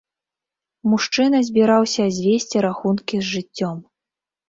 [0.91, 3.89] Мужчына збіраўся звесці рахункі з жыццём.